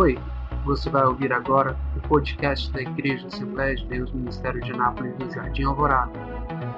[0.00, 0.14] Oi,
[0.64, 5.30] você vai ouvir agora o podcast da Igreja Assembleia de Deus Ministério de Nápoles do
[5.30, 6.18] Jardim Alvorada.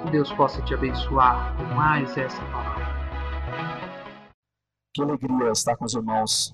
[0.02, 2.85] Que Deus possa te abençoar com mais essa palavra.
[4.93, 6.53] Que alegria estar com os irmãos.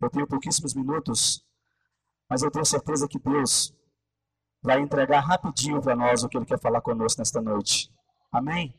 [0.00, 1.46] Eu tenho pouquíssimos minutos,
[2.28, 3.72] mas eu tenho certeza que Deus
[4.60, 7.88] vai entregar rapidinho para nós o que Ele quer falar conosco nesta noite.
[8.32, 8.74] Amém?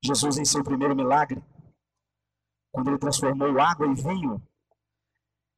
[0.00, 1.42] Jesus, em seu primeiro milagre,
[2.70, 4.40] quando Ele transformou água em vinho,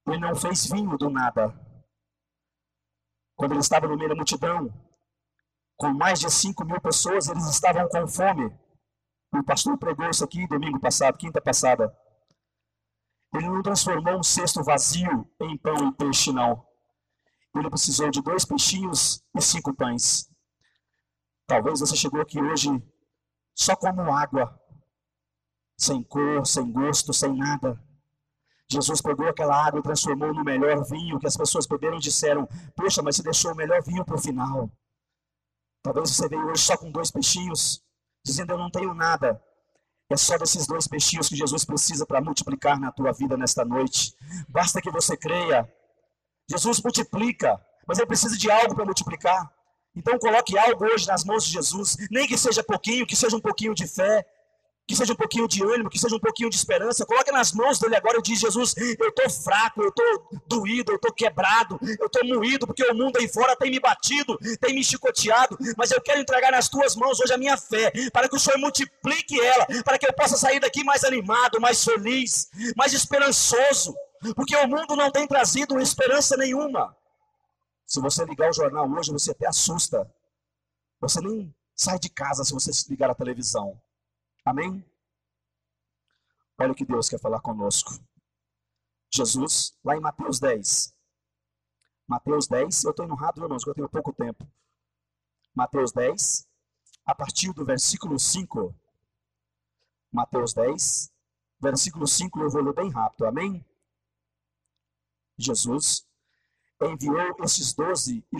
[0.07, 1.49] Ele não fez vinho do nada.
[3.37, 4.73] Quando Ele estava no meio da multidão,
[5.77, 8.57] com mais de 5 mil pessoas, eles estavam com fome.
[9.35, 11.93] O pastor pregou isso aqui domingo passado, quinta passada.
[13.35, 16.65] Ele não transformou um cesto vazio em pão e peixe, não.
[17.55, 20.31] Ele precisou de dois peixinhos e cinco pães.
[21.47, 22.69] Talvez você chegou aqui hoje
[23.55, 24.59] só como água,
[25.79, 27.83] sem cor, sem gosto, sem nada.
[28.71, 32.49] Jesus pegou aquela água e transformou no melhor vinho que as pessoas beberam e disseram:
[32.75, 34.71] Poxa, mas você deixou o melhor vinho para o final.
[35.83, 37.83] Talvez você veio hoje só com dois peixinhos,
[38.25, 39.43] dizendo: Eu não tenho nada.
[40.11, 44.15] É só desses dois peixinhos que Jesus precisa para multiplicar na tua vida nesta noite.
[44.49, 45.71] Basta que você creia.
[46.51, 49.51] Jesus multiplica, mas ele precisa de algo para multiplicar.
[49.95, 53.41] Então coloque algo hoje nas mãos de Jesus, nem que seja pouquinho, que seja um
[53.41, 54.27] pouquinho de fé,
[54.87, 57.07] que seja um pouquinho de ânimo, que seja um pouquinho de esperança.
[57.07, 60.97] Coloque nas mãos dele agora e diz: Jesus, eu estou fraco, eu estou doído, eu
[60.97, 64.85] estou quebrado, eu estou moído, porque o mundo aí fora tem me batido, tem me
[64.85, 68.41] chicoteado, mas eu quero entregar nas tuas mãos hoje a minha fé, para que o
[68.41, 73.95] Senhor multiplique ela, para que eu possa sair daqui mais animado, mais feliz, mais esperançoso,
[74.35, 76.97] porque o mundo não tem trazido esperança nenhuma.
[77.87, 80.11] Se você ligar o jornal hoje, você até assusta.
[81.01, 83.79] Você nem sai de casa se você ligar a televisão.
[84.45, 84.85] Amém?
[86.59, 87.93] Olha o que Deus quer falar conosco.
[89.15, 90.97] Jesus, lá em Mateus 10.
[92.07, 94.47] Mateus 10, eu estou indo rápido, irmãos, porque eu tenho pouco tempo.
[95.55, 96.49] Mateus 10,
[97.05, 98.75] a partir do versículo 5.
[100.11, 101.13] Mateus 10,
[101.61, 103.65] versículo 5, eu vou ler bem rápido, amém?
[105.39, 106.07] Jesus
[106.81, 108.37] enviou esses doze e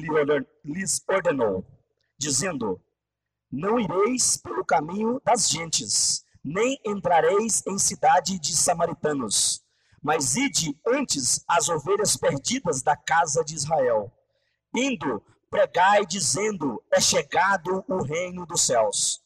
[0.65, 1.65] lhes ordenou,
[2.19, 2.81] dizendo:
[3.53, 9.63] Não ireis pelo caminho das gentes, nem entrareis em cidade de samaritanos,
[10.03, 14.11] mas ide antes as ovelhas perdidas da casa de Israel.
[14.75, 19.22] Indo, pregai, dizendo: É chegado o reino dos céus.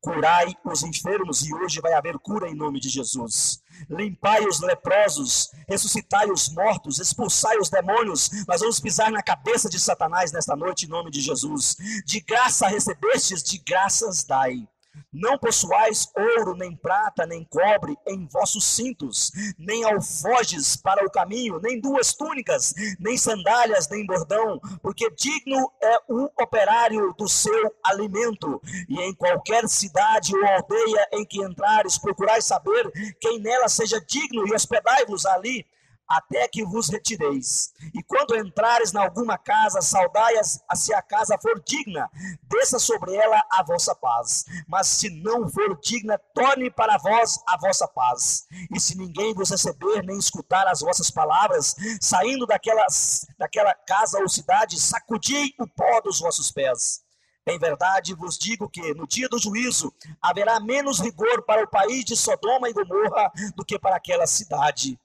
[0.00, 3.60] Curai os enfermos, e hoje vai haver cura em nome de Jesus.
[3.90, 8.30] Limpai os leprosos, ressuscitai os mortos, expulsai os demônios.
[8.46, 11.76] Nós vamos pisar na cabeça de Satanás nesta noite em nome de Jesus.
[12.06, 14.68] De graça recebestes, de graças dai.
[15.12, 21.58] Não possuais ouro, nem prata, nem cobre em vossos cintos, nem alfoges para o caminho,
[21.60, 28.60] nem duas túnicas, nem sandálias, nem bordão, porque digno é o operário do seu alimento.
[28.88, 34.46] E em qualquer cidade ou aldeia em que entrares, procurai saber quem nela seja digno
[34.46, 35.66] e hospedai-vos ali
[36.08, 37.72] até que vos retireis.
[37.94, 42.10] E quando entrares em alguma casa, saudai-as, se a casa for digna,
[42.44, 44.44] desça sobre ela a vossa paz.
[44.66, 48.46] Mas se não for digna, torne para vós a vossa paz.
[48.74, 54.28] E se ninguém vos receber, nem escutar as vossas palavras, saindo daquelas, daquela casa ou
[54.28, 57.06] cidade, sacudi o pó dos vossos pés.
[57.46, 62.04] Em verdade vos digo que no dia do juízo haverá menos rigor para o país
[62.04, 65.00] de Sodoma e Gomorra do que para aquela cidade.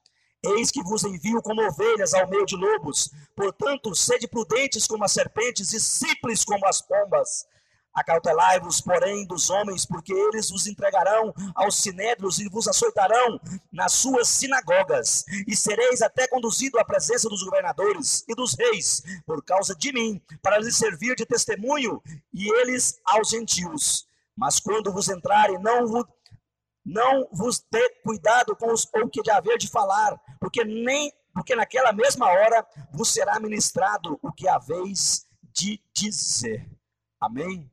[0.46, 3.12] Eis que vos envio como ovelhas ao meio de lobos.
[3.36, 7.46] Portanto, sede prudentes como as serpentes e simples como as pombas.
[7.94, 13.40] Acautelai-vos, porém, dos homens, porque eles vos entregarão aos sinédrios e vos açoitarão
[13.72, 15.24] nas suas sinagogas.
[15.48, 20.20] E sereis até conduzido à presença dos governadores e dos reis, por causa de mim,
[20.42, 22.02] para lhes servir de testemunho,
[22.34, 24.08] e eles aos gentios.
[24.36, 26.04] Mas quando vos entrarem, não vos
[26.86, 31.56] não vos dê cuidado com os, o que de haver de falar, porque nem porque
[31.56, 36.70] naquela mesma hora vos será ministrado o que haveis de dizer.
[37.20, 37.72] Amém?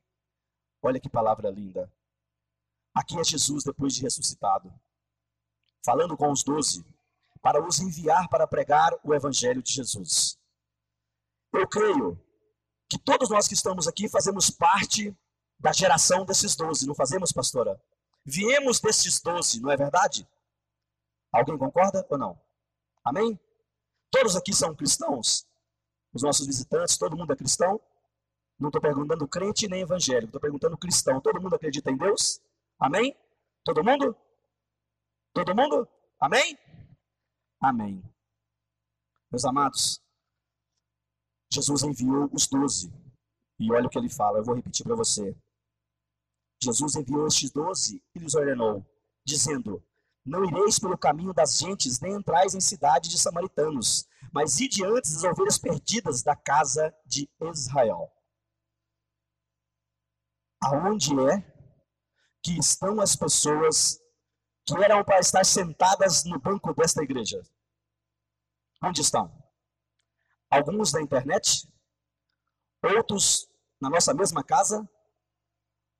[0.81, 1.91] Olha que palavra linda.
[2.93, 4.73] Aqui é Jesus depois de ressuscitado,
[5.85, 6.83] falando com os doze,
[7.41, 10.39] para os enviar para pregar o evangelho de Jesus.
[11.53, 12.19] Eu creio
[12.89, 15.15] que todos nós que estamos aqui fazemos parte
[15.59, 17.79] da geração desses doze, não fazemos, pastora?
[18.25, 20.27] Viemos destes doze, não é verdade?
[21.31, 22.39] Alguém concorda ou não?
[23.03, 23.39] Amém?
[24.09, 25.47] Todos aqui são cristãos?
[26.13, 27.79] Os nossos visitantes, todo mundo é cristão?
[28.59, 31.19] Não estou perguntando crente nem evangélico, estou perguntando cristão.
[31.21, 32.41] Todo mundo acredita em Deus?
[32.79, 33.15] Amém?
[33.63, 34.15] Todo mundo?
[35.33, 35.87] Todo mundo?
[36.19, 36.57] Amém?
[37.59, 38.03] Amém.
[39.31, 40.01] Meus amados,
[41.51, 42.91] Jesus enviou os doze.
[43.57, 45.35] E olha o que ele fala, eu vou repetir para você.
[46.63, 48.85] Jesus enviou estes doze e lhes ordenou,
[49.25, 49.83] dizendo:
[50.23, 55.13] Não ireis pelo caminho das gentes, nem entrais em cidade de samaritanos, mas ide antes
[55.13, 58.11] das ovelhas perdidas da casa de Israel.
[60.63, 61.43] Aonde é
[62.43, 63.99] que estão as pessoas
[64.63, 67.41] que eram para estar sentadas no banco desta igreja?
[68.83, 69.31] Onde estão?
[70.49, 71.67] Alguns da internet,
[72.83, 73.49] outros
[73.79, 74.87] na nossa mesma casa,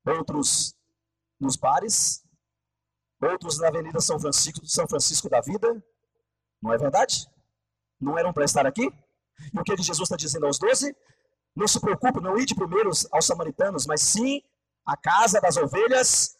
[0.06, 0.74] outros
[1.38, 2.24] nos bares,
[3.20, 5.82] outros na Avenida São Francisco, São Francisco da Vida.
[6.60, 7.28] Não é verdade?
[8.00, 8.92] Não eram para estar aqui?
[9.52, 10.96] E o que Jesus está dizendo aos doze?
[11.54, 14.42] Não se preocupe, não ide primeiro aos samaritanos, mas sim
[14.86, 16.36] à casa das ovelhas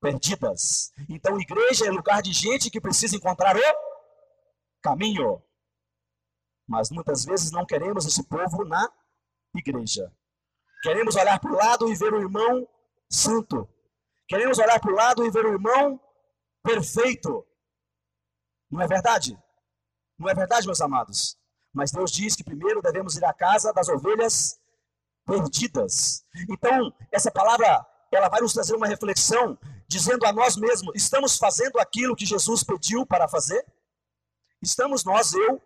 [0.00, 0.92] perdidas.
[1.08, 3.60] Então, igreja é lugar de gente que precisa encontrar o
[4.82, 5.42] caminho.
[6.68, 8.90] Mas muitas vezes não queremos esse povo na
[9.54, 10.12] igreja.
[10.82, 12.68] Queremos olhar para o lado e ver o irmão
[13.12, 13.68] santo.
[14.26, 16.00] Queremos olhar para o lado e ver o irmão
[16.62, 17.46] perfeito.
[18.70, 19.38] Não é verdade?
[20.18, 21.36] Não é verdade, meus amados?
[21.72, 24.58] Mas Deus diz que primeiro devemos ir à casa das ovelhas
[25.26, 26.24] perdidas.
[26.48, 31.78] Então, essa palavra, ela vai nos trazer uma reflexão, dizendo a nós mesmos: estamos fazendo
[31.78, 33.64] aquilo que Jesus pediu para fazer?
[34.62, 35.60] Estamos nós, eu,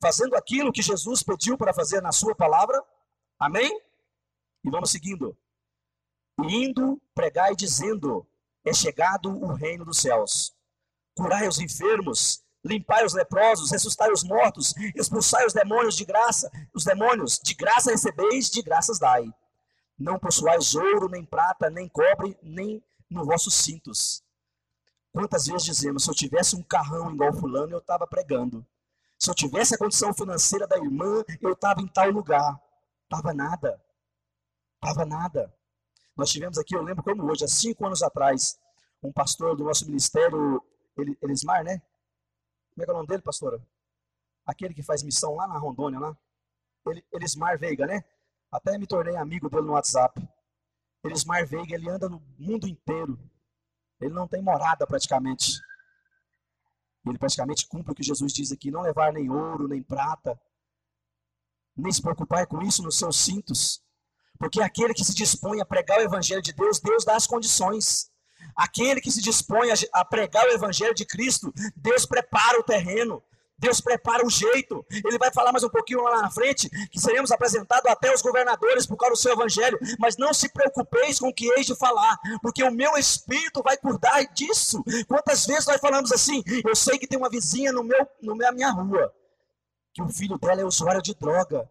[0.00, 2.82] fazendo aquilo que Jesus pediu para fazer na Sua palavra?
[3.38, 3.80] Amém?
[4.64, 5.36] E vamos seguindo.
[6.38, 8.26] Indo, pregai dizendo:
[8.64, 10.54] É chegado o reino dos céus.
[11.16, 16.84] Curai os enfermos, limpai os leprosos, ressuscitai os mortos, expulsai os demônios de graça, os
[16.84, 19.24] demônios de graça recebeis, de graças dai.
[19.98, 24.22] Não possuais ouro, nem prata, nem cobre, nem nos vossos cintos.
[25.10, 28.66] Quantas vezes dizemos, se eu tivesse um carrão igual fulano, eu estava pregando.
[29.18, 32.60] Se eu tivesse a condição financeira da irmã, eu estava em tal lugar.
[33.04, 33.82] Estava nada.
[34.74, 35.55] Estava nada.
[36.16, 38.58] Nós tivemos aqui, eu lembro como hoje, há cinco anos atrás,
[39.02, 40.62] um pastor do nosso ministério,
[41.22, 41.82] Elismar, né?
[42.72, 43.62] Como é que é o nome dele, pastora?
[44.46, 46.16] Aquele que faz missão lá na Rondônia, lá.
[47.12, 48.02] Elismar Veiga, né?
[48.50, 50.26] Até me tornei amigo dele no WhatsApp.
[51.04, 53.18] Elismar Veiga, ele anda no mundo inteiro.
[54.00, 55.60] Ele não tem morada praticamente.
[57.06, 60.40] Ele praticamente cumpre o que Jesus diz aqui: não levar nem ouro, nem prata,
[61.76, 63.84] nem se preocupar com isso nos seus cintos.
[64.38, 68.10] Porque aquele que se dispõe a pregar o evangelho de Deus, Deus dá as condições.
[68.54, 73.22] Aquele que se dispõe a pregar o evangelho de Cristo, Deus prepara o terreno.
[73.58, 74.84] Deus prepara o jeito.
[74.90, 78.86] Ele vai falar mais um pouquinho lá na frente que seremos apresentados até os governadores
[78.86, 79.78] por causa do seu evangelho.
[79.98, 83.76] Mas não se preocupeis com o que eis de falar, porque o meu espírito vai
[83.78, 84.84] cuidar disso.
[85.08, 86.42] Quantas vezes nós falamos assim?
[86.66, 89.12] Eu sei que tem uma vizinha no meu, no na minha rua
[89.96, 91.66] que o filho dela é usuário de droga.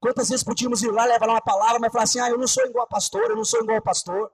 [0.00, 2.64] Quantas vezes podíamos ir lá, levar uma palavra, mas falar assim: ah, eu não sou
[2.64, 4.32] igual a pastor, eu não sou igual ao pastor.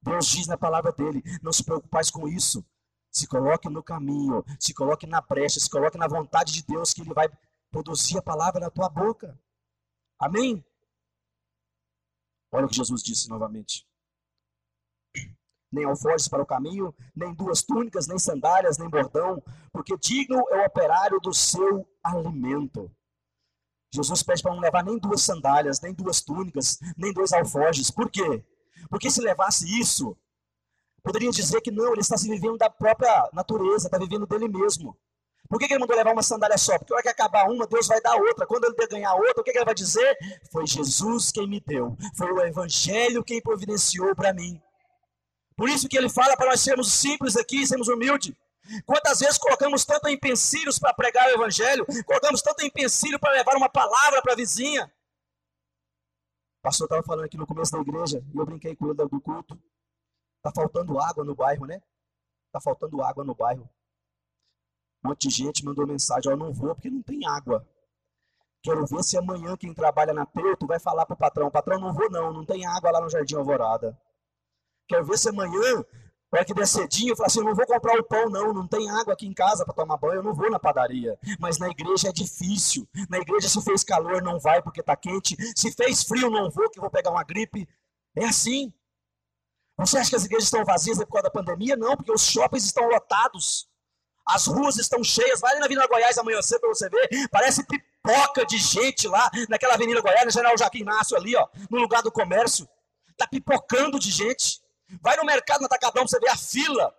[0.00, 2.64] Deus diz na palavra dele: não se preocupais com isso.
[3.10, 7.02] Se coloque no caminho, se coloque na brecha, se coloque na vontade de Deus, que
[7.02, 7.28] Ele vai
[7.70, 9.38] produzir a palavra na tua boca.
[10.18, 10.64] Amém?
[12.50, 13.86] Olha o que Jesus disse novamente.
[15.70, 20.62] Nem alforjes para o caminho, nem duas túnicas, nem sandálias, nem bordão, porque digno é
[20.62, 22.90] o operário do seu alimento.
[23.90, 27.90] Jesus pede para não levar nem duas sandálias, nem duas túnicas, nem dois alforjes.
[27.90, 28.44] Por quê?
[28.90, 30.16] Porque se levasse isso,
[31.02, 34.96] poderia dizer que não, ele está se vivendo da própria natureza, está vivendo dele mesmo.
[35.48, 36.78] Por que, que ele mandou levar uma sandália só?
[36.78, 38.46] Porque na hora que acabar uma, Deus vai dar outra.
[38.46, 40.18] Quando ele ganhar outra, o que, que ele vai dizer?
[40.52, 41.96] Foi Jesus quem me deu.
[42.14, 44.60] Foi o Evangelho quem providenciou para mim.
[45.56, 48.34] Por isso que ele fala para nós sermos simples aqui, sermos humildes.
[48.84, 53.68] Quantas vezes colocamos tanto empecilhos para pregar o evangelho, colocamos tanto empecilho para levar uma
[53.68, 54.84] palavra para a vizinha.
[56.58, 59.20] O pastor estava falando aqui no começo da igreja, e eu brinquei com ele do
[59.20, 59.58] culto.
[60.36, 61.80] Está faltando água no bairro, né?
[62.46, 63.68] Está faltando água no bairro.
[65.04, 67.66] Um monte de gente mandou mensagem, eu não vou porque não tem água.
[68.62, 71.94] Quero ver se amanhã quem trabalha na Teuto vai falar para o patrão, patrão, não
[71.94, 73.98] vou não, não tem água lá no Jardim Alvorada.
[74.88, 75.84] Quero ver se amanhã
[76.30, 78.66] para que der cedinho, eu falo assim, eu não vou comprar o pão não, não
[78.66, 81.18] tem água aqui em casa para tomar banho, eu não vou na padaria.
[81.38, 82.86] Mas na igreja é difícil.
[83.08, 85.36] Na igreja se fez calor, não vai porque está quente.
[85.56, 87.66] Se fez frio, não vou que vou pegar uma gripe.
[88.14, 88.72] É assim.
[89.78, 91.76] Você acha que as igrejas estão vazias por causa da pandemia?
[91.76, 93.66] Não, porque os shoppings estão lotados.
[94.26, 95.40] As ruas estão cheias.
[95.40, 97.28] Vai na Avenida Goiás amanhã cedo para você ver.
[97.30, 101.78] Parece pipoca de gente lá naquela Avenida Goiás, na General Joaquim Inácio ali, ó, no
[101.78, 102.68] lugar do comércio.
[103.08, 104.60] Está pipocando de gente.
[105.00, 106.94] Vai no mercado no Atacadão você vê a fila.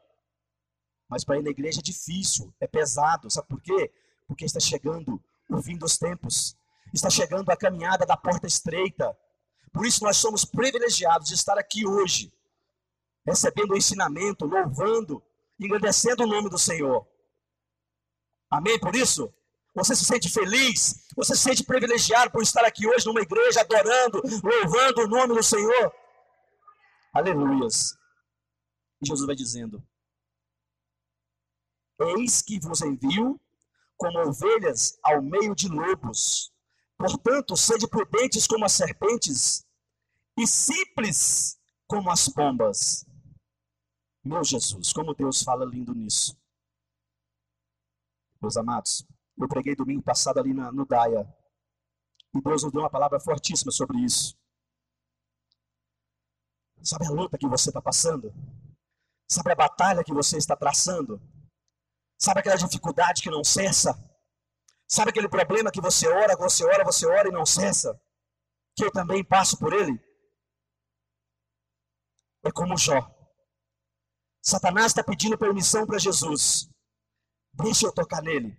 [1.08, 3.30] Mas para ir na igreja é difícil, é pesado.
[3.32, 3.92] Sabe por quê?
[4.28, 6.56] Porque está chegando o fim dos tempos.
[6.94, 9.18] Está chegando a caminhada da porta estreita.
[9.74, 12.32] Por isso nós somos privilegiados de estar aqui hoje,
[13.26, 15.22] recebendo o ensinamento, louvando,
[15.60, 17.08] engrandecendo o nome do Senhor.
[18.50, 19.32] Amém por isso?
[19.76, 21.06] Você se sente feliz?
[21.16, 25.44] Você se sente privilegiado por estar aqui hoje numa igreja adorando, louvando o nome do
[25.44, 25.94] Senhor?
[27.14, 27.98] Aleluias.
[29.02, 29.86] E Jesus vai dizendo:
[32.00, 33.40] Eis que vos envio
[33.98, 36.54] como ovelhas ao meio de lobos.
[36.98, 39.66] Portanto, sede prudentes como as serpentes
[40.38, 43.06] e simples como as pombas.
[44.24, 46.38] Meu Jesus, como Deus fala lindo nisso.
[48.42, 49.06] Meus amados,
[49.38, 51.28] eu preguei domingo passado ali na, no Daia.
[52.34, 54.39] E Deus nos deu uma palavra fortíssima sobre isso.
[56.84, 58.34] Sabe a luta que você está passando?
[59.28, 61.22] Sabe a batalha que você está traçando?
[62.18, 63.94] Sabe aquela dificuldade que não cessa?
[64.88, 68.00] Sabe aquele problema que você ora, você ora, você ora e não cessa?
[68.76, 70.00] Que eu também passo por ele?
[72.44, 73.08] É como Jó.
[74.42, 76.70] Satanás está pedindo permissão para Jesus.
[77.54, 78.58] Deixa eu tocar nele.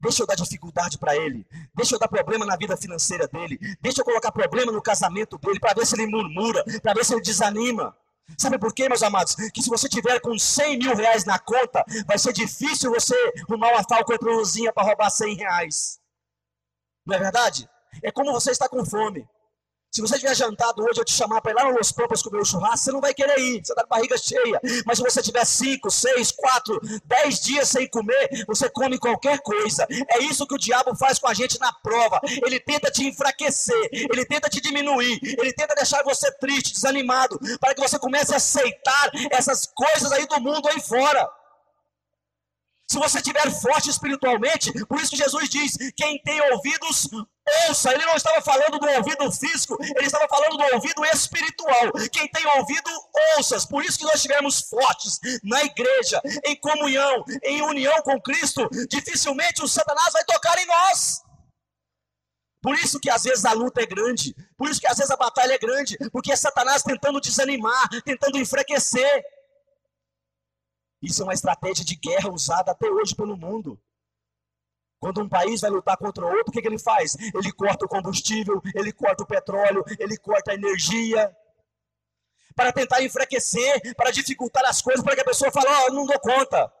[0.00, 1.46] Deixa eu dar dificuldade para ele.
[1.74, 3.58] Deixa eu dar problema na vida financeira dele.
[3.80, 7.14] Deixa eu colocar problema no casamento dele para ver se ele murmura, para ver se
[7.14, 7.96] ele desanima.
[8.36, 9.34] Sabe por quê, meus amados?
[9.52, 13.14] Que se você tiver com 100 mil reais na conta, vai ser difícil você
[13.48, 15.98] arrumar uma falcatruzzinha para roubar 100 reais.
[17.06, 17.68] Não é verdade?
[18.02, 19.26] É como você está com fome.
[19.90, 22.40] Se você tiver jantado hoje, eu te chamar para ir lá no Los Pampas comer
[22.40, 24.60] o churrasco, você não vai querer ir, você está a barriga cheia.
[24.84, 29.86] Mas se você tiver 5, 6, 4, 10 dias sem comer, você come qualquer coisa.
[30.10, 32.20] É isso que o diabo faz com a gente na prova.
[32.24, 37.74] Ele tenta te enfraquecer, ele tenta te diminuir, ele tenta deixar você triste, desanimado, para
[37.74, 41.28] que você comece a aceitar essas coisas aí do mundo aí fora.
[42.90, 47.08] Se você estiver forte espiritualmente, por isso que Jesus diz: quem tem ouvidos,
[47.68, 47.92] ouça.
[47.92, 51.92] Ele não estava falando do ouvido físico, ele estava falando do ouvido espiritual.
[52.12, 52.90] Quem tem ouvido,
[53.36, 53.56] ouça.
[53.68, 59.62] Por isso que nós estivermos fortes na igreja, em comunhão, em união com Cristo, dificilmente
[59.62, 61.22] o Satanás vai tocar em nós.
[62.60, 65.16] Por isso que às vezes a luta é grande, por isso que às vezes a
[65.16, 69.24] batalha é grande, porque é Satanás tentando desanimar, tentando enfraquecer.
[71.00, 73.80] Isso é uma estratégia de guerra usada até hoje pelo mundo.
[75.00, 77.16] Quando um país vai lutar contra o outro, o que, que ele faz?
[77.34, 81.34] Ele corta o combustível, ele corta o petróleo, ele corta a energia.
[82.56, 86.06] Para tentar enfraquecer, para dificultar as coisas, para que a pessoa fale: Ó, oh, não
[86.06, 86.72] dou conta.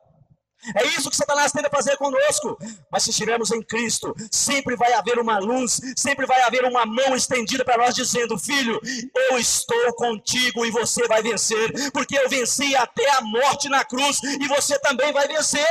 [0.74, 2.58] É isso que Satanás tenta fazer conosco.
[2.90, 7.14] Mas se estivermos em Cristo, sempre vai haver uma luz, sempre vai haver uma mão
[7.14, 8.80] estendida para nós dizendo: Filho,
[9.30, 14.20] eu estou contigo e você vai vencer, porque eu venci até a morte na cruz
[14.22, 15.66] e você também vai vencer.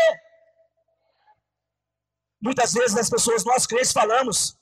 [2.41, 4.58] Muitas vezes as pessoas, nós crentes, falamos: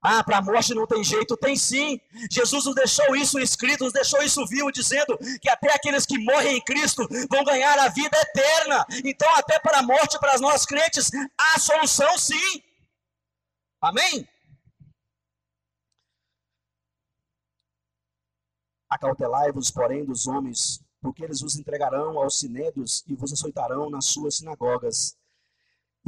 [0.00, 1.36] ah, para a morte não tem jeito.
[1.36, 2.00] Tem sim.
[2.30, 6.58] Jesus nos deixou isso escrito, nos deixou isso vivo, dizendo que até aqueles que morrem
[6.58, 8.86] em Cristo vão ganhar a vida eterna.
[9.04, 12.62] Então, até para a morte, para nós crentes, há solução sim.
[13.80, 14.28] Amém?
[18.88, 24.36] Acautelai-vos, porém, dos homens, porque eles vos entregarão aos sinédrios e vos açoitarão nas suas
[24.36, 25.17] sinagogas.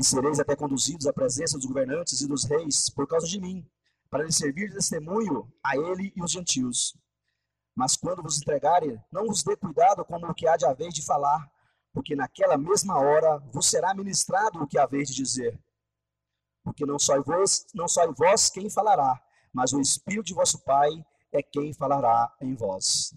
[0.01, 3.69] E sereis até conduzidos à presença dos governantes e dos reis por causa de mim
[4.09, 6.97] para lhe servir de testemunho a ele e os gentios.
[7.77, 11.05] Mas quando vos entregarem, não vos dê cuidado como o que há de haver de
[11.05, 11.47] falar,
[11.93, 15.63] porque naquela mesma hora vos será ministrado o que haver de dizer.
[16.65, 20.89] Porque não só vós, não só vós quem falará, mas o Espírito de vosso Pai
[21.31, 23.15] é quem falará em vós.